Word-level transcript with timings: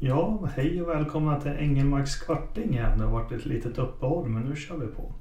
Ja, 0.00 0.48
hej 0.56 0.82
och 0.82 0.88
välkomna 0.88 1.40
till 1.40 1.50
Engelmarks 1.50 2.16
kvarting 2.16 2.74
igen. 2.74 2.98
Det 2.98 3.04
har 3.04 3.12
varit 3.12 3.32
ett 3.32 3.46
litet 3.46 3.78
uppehåll 3.78 4.28
men 4.28 4.42
nu 4.42 4.56
kör 4.56 4.76
vi 4.76 4.86
på. 4.86 5.12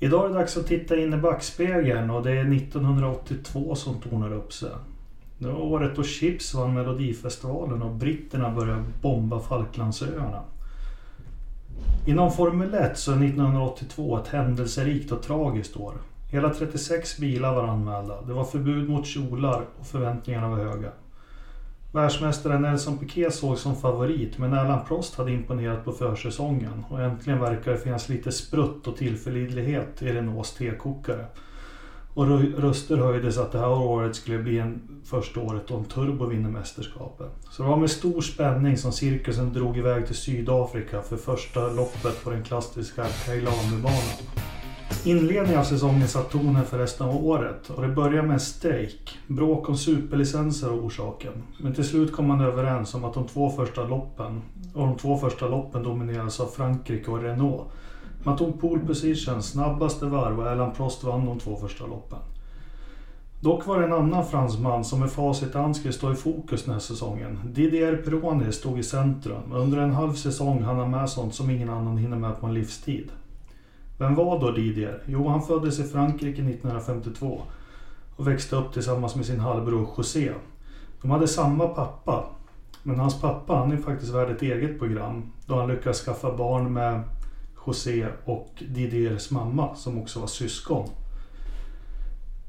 Idag 0.00 0.24
är 0.24 0.28
det 0.28 0.34
dags 0.34 0.56
att 0.56 0.66
titta 0.66 0.96
in 0.96 1.14
i 1.14 1.16
backspegeln 1.16 2.10
och 2.10 2.22
det 2.22 2.30
är 2.30 2.54
1982 2.54 3.74
som 3.74 4.00
tornar 4.00 4.32
upp 4.32 4.52
sig. 4.52 4.70
Det 5.38 5.48
var 5.48 5.60
året 5.60 5.96
då 5.96 6.02
Chips 6.02 6.54
vann 6.54 6.74
Melodifestivalen 6.74 7.82
och 7.82 7.94
britterna 7.94 8.50
började 8.50 8.84
bomba 9.02 9.40
Falklandsöarna. 9.40 10.42
Inom 12.06 12.32
Formel 12.32 12.74
1 12.74 12.98
så 12.98 13.10
är 13.10 13.16
1982 13.16 14.18
ett 14.18 14.28
händelserikt 14.28 15.12
och 15.12 15.22
tragiskt 15.22 15.76
år. 15.76 15.94
Hela 16.30 16.50
36 16.50 17.18
bilar 17.18 17.54
var 17.54 17.64
anmälda. 17.64 18.22
Det 18.22 18.32
var 18.32 18.44
förbud 18.44 18.88
mot 18.88 19.06
kjolar 19.06 19.64
och 19.80 19.86
förväntningarna 19.86 20.48
var 20.48 20.56
höga. 20.56 20.90
Världsmästaren 21.92 22.62
Nelson 22.62 22.98
Piquet 22.98 23.34
såg 23.34 23.58
som 23.58 23.76
favorit 23.76 24.38
men 24.38 24.54
Alan 24.54 24.84
Prost 24.84 25.14
hade 25.14 25.32
imponerat 25.32 25.84
på 25.84 25.92
försäsongen 25.92 26.84
och 26.90 27.02
äntligen 27.02 27.40
verkar 27.40 27.72
det 27.72 27.78
finnas 27.78 28.08
lite 28.08 28.32
sprutt 28.32 28.86
och 28.86 28.96
tillförlitlighet 28.96 30.02
i 30.02 30.12
Renaults 30.12 30.54
tekokare. 30.54 31.24
Och 32.14 32.26
röster 32.58 32.96
höjdes 32.96 33.38
att 33.38 33.52
det 33.52 33.58
här 33.58 33.72
året 33.72 34.16
skulle 34.16 34.38
bli 34.38 34.58
en 34.58 35.02
första 35.04 35.40
året 35.40 35.68
då 35.68 35.76
en 35.76 35.84
turbo 35.84 36.26
vinner 36.26 36.50
mästerskapet. 36.50 37.30
Så 37.50 37.62
det 37.62 37.68
var 37.68 37.76
med 37.76 37.90
stor 37.90 38.20
spänning 38.20 38.76
som 38.76 38.92
cirkusen 38.92 39.52
drog 39.52 39.78
iväg 39.78 40.06
till 40.06 40.16
Sydafrika 40.16 41.02
för 41.02 41.16
första 41.16 41.68
loppet 41.68 42.24
på 42.24 42.30
den 42.30 42.44
klassiska 42.44 43.06
Kailami-banan. 43.26 44.37
Inledningen 45.08 45.60
av 45.60 45.64
säsongen 45.64 46.08
satt 46.08 46.30
tonen 46.30 46.64
för 46.64 46.78
resten 46.78 47.08
av 47.08 47.26
året 47.26 47.70
och 47.70 47.82
det 47.82 47.88
började 47.88 48.22
med 48.22 48.34
en 48.34 48.40
strejk. 48.40 49.18
Bråk 49.26 49.68
om 49.68 49.76
superlicenser 49.76 50.72
och 50.72 50.84
orsaken. 50.84 51.32
Men 51.58 51.74
till 51.74 51.84
slut 51.84 52.12
kom 52.12 52.26
man 52.26 52.40
överens 52.40 52.94
om 52.94 53.04
att 53.04 53.14
de 53.14 53.26
två 53.26 53.50
första 53.50 53.84
loppen, 53.84 54.42
och 54.74 54.86
de 54.86 54.96
två 54.96 55.16
första 55.16 55.48
loppen 55.48 55.82
dominerades 55.82 56.40
av 56.40 56.46
Frankrike 56.46 57.10
och 57.10 57.22
Renault. 57.22 57.62
Man 58.22 58.36
tog 58.36 58.60
pole 58.60 58.86
position, 58.86 59.42
snabbaste 59.42 60.06
varv 60.06 60.40
och 60.40 60.46
Alain 60.46 60.72
Prost 60.72 61.04
vann 61.04 61.26
de 61.26 61.38
två 61.38 61.56
första 61.56 61.86
loppen. 61.86 62.18
Dock 63.40 63.66
var 63.66 63.78
det 63.78 63.86
en 63.86 63.92
annan 63.92 64.26
fransman 64.26 64.84
som 64.84 65.00
med 65.00 65.10
facit 65.10 65.54
i 65.54 65.58
hand 65.58 65.76
skulle 65.76 65.92
stå 65.92 66.12
i 66.12 66.14
fokus 66.14 66.64
den 66.64 66.72
här 66.72 66.80
säsongen. 66.80 67.40
Didier 67.44 67.96
Pironi 67.96 68.52
stod 68.52 68.78
i 68.78 68.82
centrum. 68.82 69.52
Under 69.52 69.78
en 69.78 69.92
halv 69.92 70.12
säsong 70.12 70.62
hann 70.62 70.78
han 70.78 70.90
med 70.90 71.10
sånt 71.10 71.34
som 71.34 71.50
ingen 71.50 71.70
annan 71.70 71.96
hinner 71.96 72.16
med 72.16 72.40
på 72.40 72.46
en 72.46 72.54
livstid. 72.54 73.10
Vem 73.98 74.14
var 74.14 74.40
då 74.40 74.50
Didier? 74.50 75.02
Jo, 75.06 75.28
han 75.28 75.42
föddes 75.42 75.78
i 75.78 75.84
Frankrike 75.84 76.42
1952 76.42 77.42
och 78.16 78.28
växte 78.28 78.56
upp 78.56 78.72
tillsammans 78.72 79.16
med 79.16 79.26
sin 79.26 79.40
halvbror 79.40 79.88
José. 79.96 80.32
De 81.02 81.10
hade 81.10 81.28
samma 81.28 81.68
pappa, 81.68 82.24
men 82.82 82.98
hans 82.98 83.20
pappa 83.20 83.54
han 83.54 83.72
är 83.72 83.76
faktiskt 83.76 84.14
värd 84.14 84.30
ett 84.30 84.42
eget 84.42 84.78
program 84.78 85.32
då 85.46 85.60
han 85.60 85.68
lyckas 85.68 86.00
skaffa 86.00 86.36
barn 86.36 86.72
med 86.72 87.02
José 87.66 88.06
och 88.24 88.62
Didiers 88.68 89.30
mamma 89.30 89.74
som 89.74 89.98
också 89.98 90.20
var 90.20 90.26
syskon. 90.26 90.88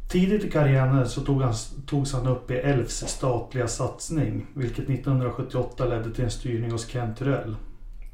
Tidigt 0.09 0.43
i 0.43 0.51
karriären 0.51 1.09
så 1.09 1.21
tog 1.21 1.41
han, 1.41 1.53
togs 1.85 2.13
han 2.13 2.27
upp 2.27 2.51
i 2.51 2.53
Elfs 2.53 3.07
statliga 3.07 3.67
satsning, 3.67 4.45
vilket 4.53 4.89
1978 4.89 5.85
ledde 5.85 6.11
till 6.11 6.23
en 6.23 6.31
styrning 6.31 6.71
hos 6.71 6.87
Kent 6.87 7.21
Röll. 7.21 7.55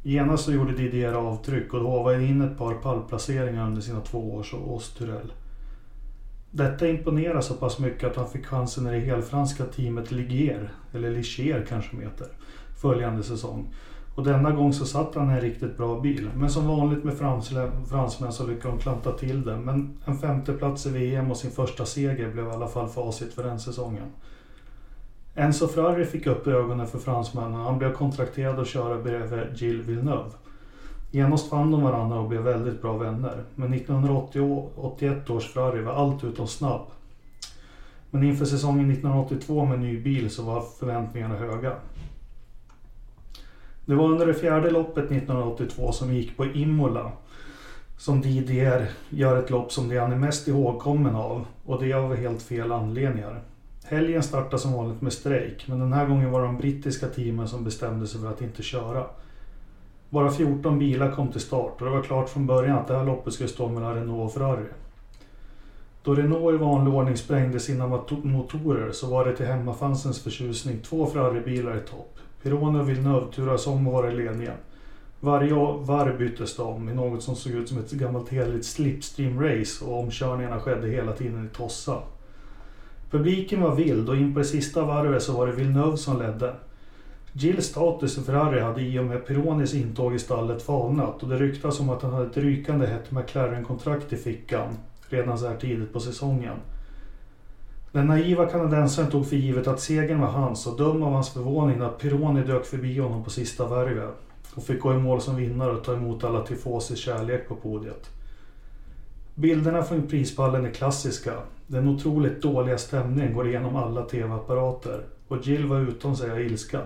Genast 0.07 0.45
så 0.45 0.51
gjorde 0.51 0.73
Didier 0.73 1.13
avtryck 1.13 1.73
och 1.73 1.79
håvade 1.79 2.23
in 2.23 2.41
ett 2.41 2.57
par 2.57 2.73
pallplaceringar 2.73 3.67
under 3.67 3.81
sina 3.81 4.01
två 4.01 4.35
år 4.35 4.45
hos 4.65 4.93
Turell. 4.93 5.33
Detta 6.51 6.87
imponerade 6.87 7.41
så 7.41 7.53
pass 7.53 7.79
mycket 7.79 8.09
att 8.09 8.15
han 8.15 8.29
fick 8.29 8.45
chansen 8.45 8.87
i 8.87 8.91
det 8.91 9.05
helfranska 9.05 9.65
teamet 9.65 10.11
Ligier, 10.11 10.71
eller 10.93 11.11
Ligier 11.11 11.65
kanske 11.69 11.95
de 11.95 12.03
heter, 12.03 12.27
följande 12.81 13.23
säsong. 13.23 13.73
Och 14.15 14.23
denna 14.23 14.51
gång 14.51 14.73
så 14.73 14.85
satt 14.85 15.15
han 15.15 15.31
i 15.31 15.33
en 15.33 15.41
riktigt 15.41 15.77
bra 15.77 15.99
bil. 15.99 16.29
Men 16.35 16.49
som 16.49 16.67
vanligt 16.67 17.03
med 17.03 17.17
fransmän 17.89 18.33
så 18.33 18.47
lyckades 18.47 18.75
de 18.75 18.79
klanta 18.79 19.11
till 19.11 19.41
det. 19.43 19.57
Men 19.57 19.97
en 20.05 20.17
femteplats 20.17 20.85
i 20.85 20.89
VM 20.89 21.31
och 21.31 21.37
sin 21.37 21.51
första 21.51 21.85
seger 21.85 22.31
blev 22.31 22.47
i 22.47 22.51
alla 22.51 22.67
fall 22.67 22.89
facit 22.89 23.33
för 23.33 23.43
den 23.43 23.59
säsongen. 23.59 24.07
Enzo 25.35 25.67
Ferrari 25.67 26.05
fick 26.05 26.27
upp 26.27 26.47
ögonen 26.47 26.87
för 26.87 26.99
fransmännen. 26.99 27.53
Han 27.53 27.77
blev 27.77 27.93
kontrakterad 27.93 28.59
att 28.59 28.67
köra 28.67 29.01
bredvid 29.01 29.39
Gilles 29.55 29.85
Villeneuve. 29.85 30.29
Genast 31.11 31.49
fann 31.49 31.71
de 31.71 31.83
varandra 31.83 32.19
och 32.19 32.29
blev 32.29 32.41
väldigt 32.41 32.81
bra 32.81 32.97
vänner. 32.97 33.43
Men 33.55 33.73
1981 33.73 35.29
års 35.29 35.53
Ferrari 35.53 35.81
var 35.81 35.93
allt 35.93 36.23
utom 36.23 36.47
snabb. 36.47 36.81
Men 38.11 38.23
inför 38.23 38.45
säsongen 38.45 38.91
1982 38.91 39.65
med 39.65 39.79
ny 39.79 40.01
bil 40.01 40.29
så 40.29 40.43
var 40.43 40.61
förväntningarna 40.79 41.35
höga. 41.35 41.73
Det 43.85 43.95
var 43.95 44.05
under 44.05 44.25
det 44.25 44.33
fjärde 44.33 44.71
loppet 44.71 45.05
1982 45.05 45.91
som 45.91 46.13
gick 46.13 46.37
på 46.37 46.45
Imola 46.45 47.11
som 47.97 48.21
Didier 48.21 48.89
gör 49.09 49.37
ett 49.37 49.49
lopp 49.49 49.71
som 49.71 49.89
det 49.89 49.97
han 49.97 50.11
är 50.11 50.17
mest 50.17 50.47
ihågkommen 50.47 51.15
av 51.15 51.45
och 51.65 51.83
det 51.83 51.93
av 51.93 52.15
helt 52.15 52.41
fel 52.41 52.71
anledningar. 52.71 53.41
Helgen 53.87 54.23
startade 54.23 54.59
som 54.59 54.73
vanligt 54.73 55.01
med 55.01 55.13
strejk 55.13 55.67
men 55.67 55.79
den 55.79 55.93
här 55.93 56.05
gången 56.05 56.31
var 56.31 56.41
det 56.41 56.45
de 56.45 56.57
brittiska 56.57 57.07
teamen 57.07 57.47
som 57.47 57.63
bestämde 57.63 58.07
sig 58.07 58.21
för 58.21 58.29
att 58.29 58.41
inte 58.41 58.63
köra. 58.63 59.05
Bara 60.09 60.31
14 60.31 60.79
bilar 60.79 61.11
kom 61.11 61.31
till 61.31 61.41
start 61.41 61.81
och 61.81 61.85
det 61.85 61.91
var 61.91 62.01
klart 62.01 62.29
från 62.29 62.47
början 62.47 62.77
att 62.77 62.87
det 62.87 62.97
här 62.97 63.05
loppet 63.05 63.33
skulle 63.33 63.49
stå 63.49 63.69
mellan 63.69 63.95
Renault 63.95 64.25
och 64.25 64.33
Ferrari. 64.33 64.65
Då 66.03 66.15
Renault 66.15 66.55
i 66.55 66.57
vanlig 66.57 66.93
ordning 66.93 67.17
sprängde 67.17 67.59
sina 67.59 67.87
motorer 68.23 68.91
så 68.91 69.07
var 69.09 69.25
det 69.25 69.35
till 69.35 69.45
hemmafansens 69.45 70.23
förtjusning 70.23 70.79
två 70.79 71.05
Ferrari-bilar 71.05 71.77
i 71.77 71.79
topp. 71.79 72.17
Pironi 72.43 72.79
och 72.79 72.89
Villeneuve 72.89 73.31
turades 73.31 73.67
om 73.67 73.87
att 73.87 73.93
vara 73.93 74.11
i 74.11 74.15
ledningen. 74.15 74.57
Varje 75.19 75.53
varv 75.79 76.17
byttes 76.17 76.55
de 76.55 76.67
om 76.67 76.89
i 76.89 76.93
något 76.93 77.23
som 77.23 77.35
såg 77.35 77.51
ut 77.51 77.69
som 77.69 77.77
ett 77.77 77.91
gammalt 77.91 78.29
heligt 78.29 78.65
slipstream-race 78.65 79.85
och 79.85 79.99
omkörningarna 79.99 80.59
skedde 80.59 80.87
hela 80.87 81.11
tiden 81.11 81.45
i 81.45 81.55
tossa. 81.55 82.01
Publiken 83.11 83.61
var 83.61 83.75
vild 83.75 84.09
och 84.09 84.15
in 84.15 84.33
på 84.33 84.39
det 84.39 84.45
sista 84.45 84.85
varvet 84.85 85.23
så 85.23 85.37
var 85.37 85.47
det 85.47 85.53
Villeneuve 85.53 85.97
som 85.97 86.19
ledde. 86.19 86.53
Gilles 87.33 87.65
status 87.65 88.17
i 88.17 88.21
Ferrari 88.21 88.59
hade 88.59 88.81
i 88.81 88.99
och 88.99 89.05
med 89.05 89.27
Pironis 89.27 89.73
intåg 89.73 90.15
i 90.15 90.19
stallet 90.19 90.61
falnat 90.61 91.23
och 91.23 91.29
det 91.29 91.37
ryktas 91.37 91.79
om 91.79 91.89
att 91.89 92.01
han 92.01 92.13
hade 92.13 92.25
ett 92.25 92.37
rykande 92.37 92.87
hett 92.87 93.11
McLaren-kontrakt 93.11 94.13
i 94.13 94.17
fickan 94.17 94.77
redan 95.09 95.37
så 95.37 95.47
här 95.47 95.55
tidigt 95.55 95.93
på 95.93 95.99
säsongen. 95.99 96.57
Den 97.91 98.07
naiva 98.07 98.45
kanadensaren 98.45 99.11
tog 99.11 99.27
för 99.27 99.35
givet 99.35 99.67
att 99.67 99.81
segern 99.81 100.21
var 100.21 100.27
hans 100.27 100.67
och 100.67 100.77
döm 100.77 101.03
av 101.03 101.13
hans 101.13 101.29
förvåning 101.29 101.79
när 101.79 101.89
Pironi 101.89 102.43
dök 102.43 102.65
förbi 102.65 102.99
honom 102.99 103.23
på 103.23 103.29
sista 103.29 103.67
varvet 103.67 104.15
och 104.55 104.63
fick 104.63 104.81
gå 104.81 104.93
i 104.93 104.97
mål 104.97 105.21
som 105.21 105.35
vinnare 105.35 105.71
och 105.71 105.83
ta 105.83 105.93
emot 105.93 106.23
alla 106.23 106.41
tifosis 106.41 106.99
kärlek 106.99 107.47
på 107.47 107.55
podiet. 107.55 108.09
Bilderna 109.35 109.83
från 109.83 110.07
prispallen 110.07 110.65
är 110.65 110.71
klassiska. 110.71 111.33
Den 111.67 111.87
otroligt 111.87 112.41
dåliga 112.41 112.77
stämningen 112.77 113.33
går 113.33 113.47
igenom 113.47 113.75
alla 113.75 114.01
tv-apparater 114.01 115.03
och 115.27 115.47
Jill 115.47 115.65
var 115.65 115.79
utom 115.79 116.15
sig 116.15 116.31
av 116.31 116.41
ilska. 116.41 116.81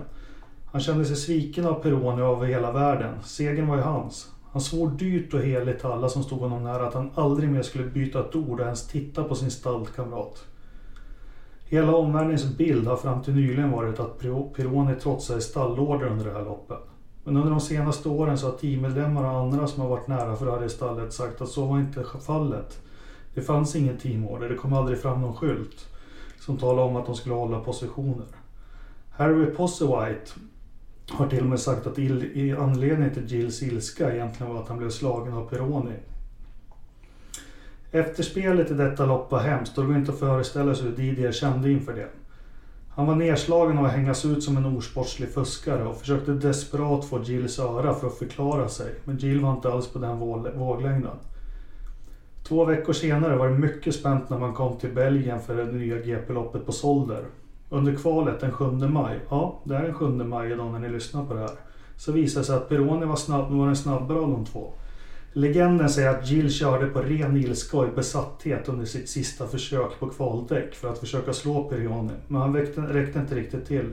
Han 0.72 0.80
kände 0.80 1.04
sig 1.04 1.16
sviken 1.16 1.66
av 1.66 1.74
Peroni 1.74 2.22
och 2.22 2.26
av 2.26 2.44
hela 2.44 2.72
världen. 2.72 3.14
Segern 3.24 3.66
var 3.66 3.76
ju 3.76 3.82
hans. 3.82 4.30
Han 4.52 4.62
svor 4.62 4.90
dyrt 4.90 5.34
och 5.34 5.40
heligt 5.40 5.78
till 5.78 5.88
alla 5.88 6.08
som 6.08 6.22
stod 6.22 6.38
honom 6.38 6.64
nära 6.64 6.86
att 6.86 6.94
han 6.94 7.10
aldrig 7.14 7.50
mer 7.50 7.62
skulle 7.62 7.84
byta 7.84 8.20
ett 8.20 8.36
ord 8.36 8.60
och 8.60 8.66
ens 8.66 8.86
titta 8.86 9.24
på 9.24 9.34
sin 9.34 9.50
stallkamrat. 9.50 10.44
Hela 11.64 11.94
omvärldens 11.94 12.56
bild 12.56 12.86
har 12.86 12.96
fram 12.96 13.22
till 13.22 13.34
nyligen 13.34 13.70
varit 13.70 14.00
att 14.00 14.18
Pironi 14.56 14.94
trotsade 14.94 15.40
stallorder 15.40 16.06
under 16.06 16.24
det 16.24 16.32
här 16.32 16.44
loppet. 16.44 16.78
Men 17.24 17.36
under 17.36 17.50
de 17.50 17.60
senaste 17.60 18.08
åren 18.08 18.38
så 18.38 18.46
har 18.46 18.52
teammedlemmar 18.52 19.24
och 19.24 19.40
andra 19.40 19.66
som 19.66 19.82
har 19.82 19.88
varit 19.88 20.08
nära 20.08 20.36
Ferrari-stallet 20.36 21.12
sagt 21.12 21.40
att 21.40 21.48
så 21.48 21.66
var 21.66 21.78
inte 21.78 22.04
fallet. 22.26 22.80
Det 23.34 23.42
fanns 23.42 23.76
ingen 23.76 23.98
teamorder, 23.98 24.48
det 24.48 24.56
kom 24.56 24.72
aldrig 24.72 24.98
fram 24.98 25.20
någon 25.20 25.36
skylt 25.36 25.88
som 26.38 26.58
talade 26.58 26.88
om 26.88 26.96
att 26.96 27.06
de 27.06 27.14
skulle 27.14 27.34
hålla 27.34 27.60
positioner. 27.60 28.26
Harry 29.10 29.46
Possewhite 29.46 30.30
har 31.10 31.26
till 31.26 31.40
och 31.40 31.50
med 31.50 31.60
sagt 31.60 31.86
att 31.86 31.98
anledningen 32.58 33.14
till 33.14 33.26
Jills 33.26 33.62
ilska 33.62 34.14
egentligen 34.14 34.52
var 34.52 34.62
att 34.62 34.68
han 34.68 34.78
blev 34.78 34.90
slagen 34.90 35.34
av 35.34 35.48
Peroni. 35.48 35.96
Efterspelet 37.92 38.70
i 38.70 38.74
detta 38.74 39.06
lopp 39.06 39.30
var 39.30 39.38
hemskt 39.38 39.78
och 39.78 39.84
det 39.84 39.88
går 39.88 39.98
inte 39.98 40.12
att 40.12 40.18
föreställa 40.18 40.74
sig 40.74 40.84
hur 40.84 40.96
Didier 40.96 41.32
kände 41.32 41.70
inför 41.70 41.92
det. 41.92 42.08
Han 42.90 43.06
var 43.06 43.14
nedslagen 43.14 43.78
av 43.78 43.84
att 43.84 43.92
hängas 43.92 44.24
ut 44.24 44.42
som 44.42 44.56
en 44.56 44.76
osportslig 44.76 45.34
fuskare 45.34 45.84
och 45.84 45.96
försökte 45.96 46.32
desperat 46.32 47.04
få 47.04 47.22
Jills 47.22 47.58
öra 47.58 47.94
för 47.94 48.06
att 48.06 48.18
förklara 48.18 48.68
sig. 48.68 48.94
Men 49.04 49.16
Jill 49.16 49.40
var 49.40 49.52
inte 49.52 49.72
alls 49.72 49.88
på 49.88 49.98
den 49.98 50.18
våglängden. 50.58 51.16
Två 52.50 52.64
veckor 52.64 52.92
senare 52.92 53.36
var 53.36 53.48
det 53.48 53.58
mycket 53.58 53.94
spänt 53.94 54.30
när 54.30 54.38
man 54.38 54.54
kom 54.54 54.78
till 54.78 54.94
Belgien 54.94 55.40
för 55.40 55.56
det 55.56 55.72
nya 55.72 55.96
GP-loppet 55.96 56.66
på 56.66 56.72
Solder. 56.72 57.24
Under 57.68 57.94
kvalet 57.94 58.40
den 58.40 58.52
7 58.52 58.64
maj, 58.70 59.20
ja 59.28 59.60
det 59.64 59.74
är 59.74 59.82
den 59.82 59.94
7 59.94 60.08
maj 60.08 60.52
idag 60.52 60.72
när 60.72 60.78
ni 60.78 60.88
lyssnar 60.88 61.24
på 61.24 61.34
det 61.34 61.40
här, 61.40 61.50
så 61.96 62.12
visade 62.12 62.40
det 62.40 62.46
sig 62.46 62.56
att 62.56 62.68
Peroni 62.68 63.06
var, 63.06 63.16
snabb, 63.16 63.52
var 63.52 63.66
den 63.66 63.76
snabbare 63.76 64.18
av 64.18 64.30
de 64.30 64.44
två. 64.44 64.72
Legenden 65.32 65.88
säger 65.88 66.08
att 66.08 66.30
Jill 66.30 66.52
körde 66.52 66.86
på 66.86 67.00
ren 67.00 67.36
ilska 67.36 67.76
och 67.76 67.94
besatthet 67.94 68.68
under 68.68 68.84
sitt 68.84 69.08
sista 69.08 69.46
försök 69.46 70.00
på 70.00 70.08
kvaldäck 70.08 70.74
för 70.74 70.88
att 70.88 70.98
försöka 70.98 71.32
slå 71.32 71.64
Perioni, 71.64 72.12
men 72.28 72.40
han 72.40 72.56
räckte, 72.56 72.80
räckte 72.80 73.18
inte 73.18 73.34
riktigt 73.34 73.66
till. 73.66 73.90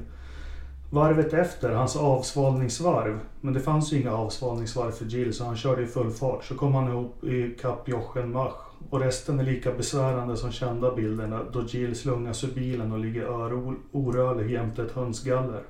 Varvet 0.90 1.34
efter, 1.34 1.70
hans 1.70 1.96
avsvalningsvarv, 1.96 3.20
men 3.42 3.54
det 3.54 3.60
fanns 3.60 3.94
ju 3.94 4.02
inga 4.02 4.14
avsvalningsvarv 4.14 4.92
för 4.92 5.06
Jill 5.06 5.34
så 5.34 5.44
han 5.44 5.58
körde 5.58 5.84
i 5.84 5.88
full 5.88 6.12
fart, 6.12 6.44
så 6.44 6.56
kom 6.56 6.76
han 6.76 6.88
ihop 6.88 7.24
i 7.24 7.58
kapp 7.62 7.90
Jochen 7.90 8.32
Mach. 8.32 8.54
Och 8.90 9.00
resten 9.00 9.40
är 9.40 9.44
lika 9.44 9.72
besvärande 9.72 10.38
som 10.38 10.52
kända 10.52 10.96
bilderna 10.96 11.44
då 11.54 11.64
Jill 11.64 11.96
slungas 11.96 12.44
ur 12.44 12.52
bilen 12.52 12.92
och 12.92 13.00
ligger 13.00 13.54
orörlig 13.92 14.52
jämte 14.52 14.82
ett 14.82 14.92
hönsgaller. 14.92 15.64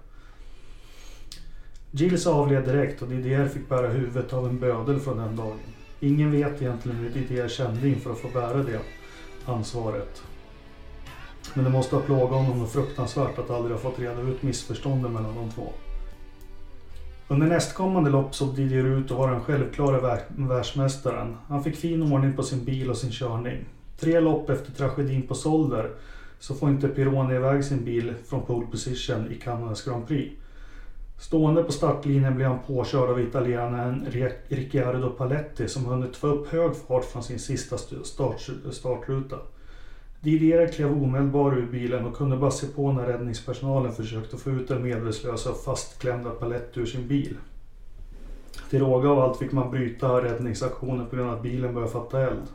Gills 1.92 2.28
avled 2.28 2.66
direkt 2.66 3.02
och 3.02 3.08
Didier 3.08 3.48
fick 3.48 3.70
bära 3.70 3.88
huvudet 3.88 4.34
av 4.34 4.48
en 4.48 4.60
bödel 4.60 5.00
från 5.00 5.18
den 5.18 5.36
dagen. 5.36 5.58
Ingen 6.00 6.32
vet 6.32 6.62
egentligen 6.62 6.98
hur 6.98 7.10
Didier 7.10 7.48
kände 7.48 7.88
inför 7.88 8.12
att 8.12 8.18
få 8.18 8.28
bära 8.34 8.64
det 8.64 8.80
ansvaret. 9.46 10.24
Men 11.58 11.64
det 11.64 11.72
måste 11.72 11.96
ha 11.96 12.04
plågat 12.04 12.30
honom 12.30 12.60
något 12.60 12.72
fruktansvärt 12.72 13.40
att 13.40 13.50
aldrig 13.50 13.76
ha 13.76 13.82
fått 13.82 14.00
reda 14.00 14.22
ut 14.22 14.44
missförstånden 14.44 15.14
mellan 15.14 15.36
de 15.36 15.50
två. 15.50 15.74
Under 17.28 17.48
nästkommande 17.48 18.10
lopp 18.10 18.36
såg 18.36 18.56
Didier 18.56 18.86
ut 18.86 19.12
att 19.12 19.18
vara 19.18 19.32
den 19.32 19.44
självklara 19.44 20.20
världsmästaren. 20.36 21.38
Han 21.48 21.64
fick 21.64 21.76
fin 21.76 22.14
ordning 22.14 22.34
på 22.34 22.44
sin 22.44 22.66
bil 22.66 22.90
och 22.90 22.98
sin 22.98 23.12
körning. 23.12 23.66
Tre 24.00 24.20
lopp 24.20 24.50
efter 24.50 24.72
tragedin 24.72 25.28
på 25.28 25.36
Solder 25.36 25.92
så 26.40 26.56
får 26.56 26.70
inte 26.70 26.88
Pironi 26.88 27.36
iväg 27.36 27.64
sin 27.64 27.86
bil 27.86 28.14
från 28.28 28.46
pole 28.46 28.68
position 28.68 29.32
i 29.32 29.36
Kanadas 29.36 29.86
Grand 29.86 30.08
Prix. 30.08 30.36
Stående 31.20 31.64
på 31.64 31.72
startlinjen 31.72 32.36
blir 32.36 32.46
han 32.46 32.60
påkörd 32.68 33.10
av 33.10 33.20
italienaren 33.20 34.08
Ricciardo 34.48 35.10
Paletti 35.10 35.68
som 35.68 35.86
hunnit 35.86 36.16
få 36.16 36.28
upp 36.28 36.48
hög 36.48 36.76
fart 36.88 37.06
från 37.06 37.24
sin 37.24 37.40
sista 37.40 37.78
start, 38.04 38.50
startruta. 38.72 39.38
Didier 40.22 40.68
klev 40.68 41.04
omedelbart 41.04 41.54
ur 41.54 41.68
bilen 41.72 42.06
och 42.06 42.18
kunde 42.18 42.38
bara 42.38 42.52
se 42.52 42.68
på 42.68 42.92
när 42.92 43.06
räddningspersonalen 43.06 43.94
försökte 43.94 44.38
få 44.38 44.50
ut 44.50 44.68
den 44.68 44.84
medvetslösa 44.84 45.52
och 45.52 45.64
fastklämda 45.64 46.30
Palett 46.30 46.78
ur 46.78 46.86
sin 46.86 47.08
bil. 47.08 47.38
Till 48.70 48.80
råga 48.80 49.10
av 49.10 49.20
allt 49.20 49.38
fick 49.38 49.52
man 49.52 49.72
bryta 49.72 50.24
räddningsaktionen 50.24 51.06
på 51.06 51.16
grund 51.16 51.30
av 51.30 51.36
att 51.36 51.44
bilen 51.44 51.74
började 51.74 51.92
fatta 51.92 52.22
eld. 52.22 52.48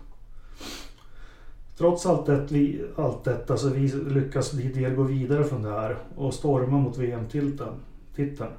Trots 1.78 2.06
allt, 2.06 2.26
det, 2.26 2.78
allt 2.96 3.24
detta 3.24 3.56
så 3.56 3.70
lyckas 4.08 4.50
Didier 4.50 4.94
gå 4.94 5.02
vidare 5.02 5.44
från 5.44 5.62
det 5.62 5.70
här 5.70 5.96
och 6.16 6.34
storma 6.34 6.78
mot 6.78 6.98
VM-titeln. 6.98 8.52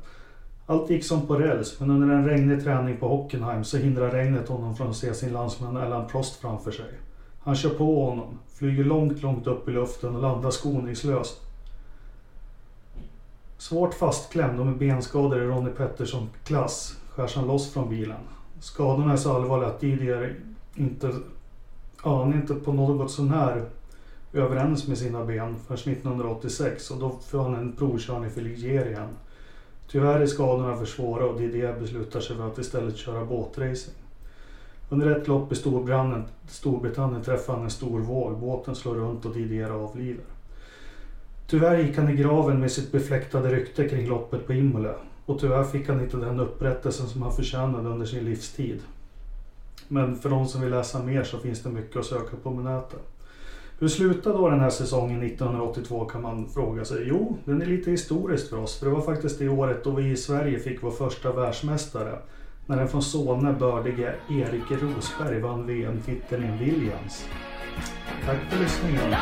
Allt 0.65 0.89
gick 0.89 1.05
som 1.05 1.27
på 1.27 1.35
räls, 1.35 1.79
men 1.79 1.89
under 1.89 2.15
en 2.15 2.29
regnig 2.29 2.63
träning 2.63 2.97
på 2.97 3.07
Hockenheim 3.07 3.63
så 3.63 3.77
hindrar 3.77 4.11
regnet 4.11 4.50
honom 4.50 4.75
från 4.75 4.89
att 4.89 4.95
se 4.95 5.13
sin 5.13 5.33
landsman 5.33 5.77
Allan 5.77 6.07
Prost 6.07 6.35
framför 6.35 6.71
sig. 6.71 6.94
Han 7.44 7.56
kör 7.56 7.69
på 7.69 8.10
honom, 8.10 8.40
flyger 8.54 8.84
långt, 8.84 9.22
långt 9.22 9.48
upp 9.48 9.69
i 9.69 9.72
luften 9.72 10.16
och 10.16 10.22
landar 10.22 10.51
skoningslöst. 10.51 11.42
Svårt 13.57 13.94
fastklämd 13.94 14.60
och 14.60 14.66
med 14.66 14.78
benskador 14.78 15.44
i 15.44 15.45
Ronnie 15.45 15.72
Pettersson-klass 15.72 16.98
skärs 17.10 17.36
han 17.36 17.48
loss 17.48 17.74
från 17.74 17.90
bilen. 17.90 18.19
Skadorna 18.60 19.13
är 19.13 19.18
så 19.18 19.36
allvarliga 19.36 19.69
att 19.69 19.80
Didier 19.80 20.36
inte, 20.75 21.13
ja, 22.04 22.24
han 22.24 22.34
inte 22.34 22.56
på 22.56 22.74
något 22.74 23.12
sånär 23.12 23.66
överens 24.34 24.88
med 24.88 24.98
sina 24.98 25.25
ben 25.25 25.56
förrän 25.68 25.94
1986 25.94 26.92
och 26.92 27.00
då 27.00 27.19
får 27.28 27.44
han 27.44 27.56
en 27.56 27.72
provkörning 27.72 28.31
för 28.31 28.42
Ligerien. 28.42 29.10
Tyvärr 29.88 30.19
är 30.19 30.28
skadorna 30.28 30.78
för 30.78 30.86
svåra 30.86 31.25
och 31.25 31.39
Didier 31.39 31.80
beslutar 31.80 32.19
sig 32.19 32.36
för 32.36 32.48
att 32.48 32.57
istället 32.57 32.98
köra 32.98 33.25
båtracing. 33.25 34.02
Under 34.89 35.12
ett 35.12 35.27
lopp 35.27 35.51
i 35.51 35.56
Storbritannien 36.47 37.24
träffar 37.24 37.53
han 37.53 37.63
en 37.63 37.69
stor 37.69 38.00
våg. 38.00 38.38
Båten 38.39 38.75
slår 38.75 38.95
runt 38.95 39.25
och 39.25 39.33
Didier 39.33 39.69
avlider. 39.69 40.25
Tyvärr 41.47 41.77
gick 41.77 41.97
han 41.97 42.09
i 42.09 42.15
graven 42.15 42.59
med 42.59 42.71
sitt 42.71 42.91
befläktade 42.91 43.50
rykte 43.50 43.89
kring 43.89 44.07
loppet 44.07 44.47
på 44.47 44.53
Imola. 44.53 44.95
Och 45.25 45.39
tyvärr 45.39 45.63
fick 45.63 45.89
han 45.89 46.01
inte 46.01 46.18
den 46.18 46.39
upprättelsen 46.39 47.07
som 47.07 47.21
han 47.21 47.35
förtjänade 47.35 47.89
under 47.89 48.06
sin 48.06 48.25
livstid. 48.25 48.81
Men 49.88 50.15
för 50.15 50.30
de 50.30 50.47
som 50.47 50.62
vill 50.62 50.69
läsa 50.69 51.03
mer 51.03 51.24
så 51.24 51.38
finns 51.38 51.63
det 51.63 51.69
mycket 51.69 51.97
att 51.97 52.06
söka 52.06 52.38
på 52.44 52.51
med 52.51 52.65
nätet. 52.65 53.13
Hur 53.79 53.88
slutade 53.88 54.38
då 54.38 54.50
den 54.50 54.59
här 54.59 54.69
säsongen 54.69 55.24
1982 55.24 56.06
kan 56.06 56.21
man 56.21 56.50
fråga 56.50 56.86
sig. 56.86 57.06
Jo, 57.07 57.38
den 57.45 57.62
är 57.62 57.65
lite 57.65 57.91
historisk 57.91 58.50
för 58.50 58.57
oss. 58.57 58.79
För 58.79 58.86
det 58.86 58.91
var 58.91 59.01
faktiskt 59.01 59.39
det 59.39 59.50
året 59.50 59.83
då 59.83 59.91
vi 59.91 60.12
i 60.12 60.18
Sverige 60.18 60.59
fick 60.59 60.83
vår 60.83 60.91
första 60.91 61.31
världsmästare. 61.31 62.19
När 62.65 62.77
den 62.77 62.88
från 62.88 63.01
Solna 63.01 63.54
bördige 63.54 64.15
Erik 64.30 64.71
Rosberg 64.81 65.39
vann 65.39 65.68
VM-titeln 65.68 66.44
i 66.44 66.48
en 66.48 66.57
Williams. 66.57 67.27
Tack 68.25 68.39
för 68.50 68.60
lyssningen. 68.60 69.15